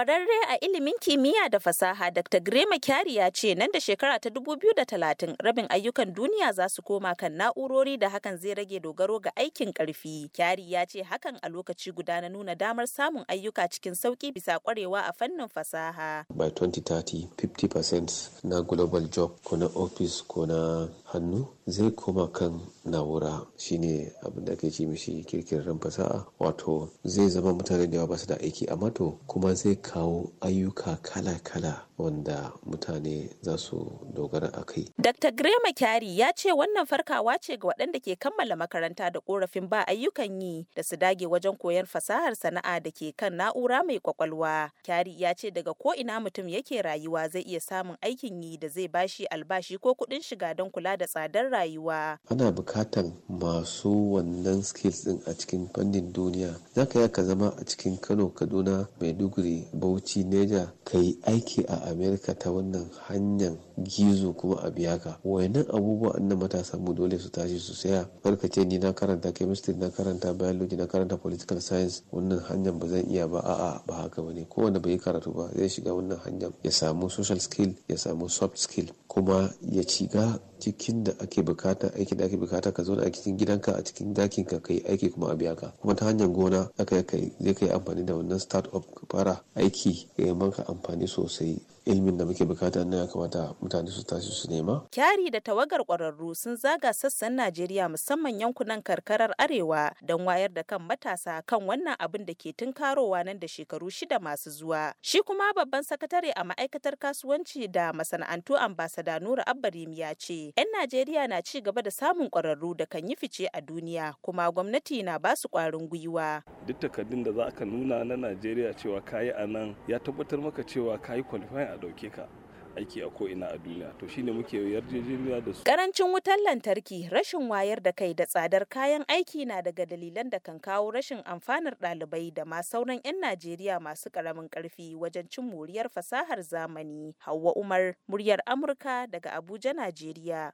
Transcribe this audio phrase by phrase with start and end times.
[0.00, 2.40] Kwararre a ilimin kimiyya da fasaha Dr.
[2.40, 7.14] Grema Kyari ya ce nan da shekara ta 2030 rabin ayyukan duniya za su koma
[7.14, 10.30] kan na'urori da hakan zai rage dogaro ga aikin ƙarfi.
[10.32, 14.58] Kyari ya ce hakan a lokaci guda na nuna damar samun ayyuka cikin sauƙi bisa
[14.58, 16.24] kwarewa a fannin fasaha.
[16.34, 22.60] By 2030, 50% na global job ko na office ko na hannu zai koma kan
[22.84, 28.08] na'ura shine abin da ake ce mishi kirkirar fasaha wato zai zama mutane da yawa
[28.08, 33.92] ba su da aiki amma to kuma zai kawo ayyuka kala-kala wanda mutane za su
[34.14, 34.84] dogara a kai.
[34.98, 35.30] Dr.
[35.30, 39.84] Grema Kyari ya ce wannan farkawa ce ga waɗanda ke kammala makaranta da korafin ba
[39.86, 44.70] ayyukan yi da su dage wajen koyar fasahar sana'a da ke kan na'ura mai ƙwaƙwalwa.
[44.82, 48.68] Kyari ya ce daga ko ina mutum yake rayuwa zai iya samun aikin yi da
[48.68, 52.18] zai bashi albashi ko kuɗin shiga don kula da tsadar rayuwa.
[52.28, 56.52] Ana bukatan masu wannan skills din a cikin fannin duniya.
[56.76, 61.88] Za ka ka zama a cikin Kano, Kaduna, Maiduguri, Bauchi, Neja, ka yi aiki a
[61.90, 65.16] Amerika ta wannan hanyar gizo kuma a biya ka.
[65.24, 68.04] Wayannan abubuwa na matasa mu dole su tashi su saya.
[68.22, 72.02] Barka ce ni na karanta chemistry, na karanta biology, na karanta political science.
[72.12, 74.44] Wannan hanyar ba zan iya ba a'a ba haka ba ne.
[74.44, 78.58] Kowanne bai karatu ba zai shiga wannan hanyar ya samu social skill, ya samu soft
[78.58, 83.10] skill, kuma ya shiga cikin da ake buƙata aiki da ake buƙata ka zauna a
[83.12, 85.72] cikin gidanka a cikin ɗakin ka kai aiki kuma a biya ka.
[85.80, 89.40] Kuma ta hanyar gona aka kai zai kai amfani da wannan start up ka fara
[89.56, 91.58] aiki ya maka amfani sosai.
[91.84, 94.82] Ilimin da muke buƙata na ya kamata mutane su tashi su nema.
[94.90, 100.62] Kyari da tawagar kwararru sun zaga sassan Najeriya musamman yankunan karkarar Arewa don wayar da
[100.62, 104.92] kan matasa kan wannan abin da ke tunkarowa nan da shekaru shida masu zuwa.
[105.00, 110.66] Shi kuma babban sakatare a ma'aikatar kasuwanci da masana'antu ambasada Nura Abbarim ya ce, 'yan
[110.76, 115.02] Najeriya na ci gaba da samun kwararru da kan yi fice a duniya kuma gwamnati
[115.02, 116.42] na ba su kwarin gwiwa.
[116.66, 120.62] Duk takardun da za ka nuna na Najeriya cewa kayi a nan ya tabbatar maka
[120.64, 122.28] cewa kayi qualifying a ɗauke ka
[122.76, 123.90] aiki a ko'ina a duniya.
[123.98, 125.64] To shine muke yarjejeniya da su.
[125.64, 130.38] Karancin wutar lantarki rashin wayar da kai da tsadar kayan aiki na daga dalilan da
[130.38, 135.44] kan kawo rashin amfanar ɗalibai da ma sauran 'yan najeriya masu ƙaramin ƙarfi wajen cin
[135.50, 137.14] moriyar fasahar zamani.
[137.26, 140.48] Hauwa umar muryar amurka daga abuja najeriya.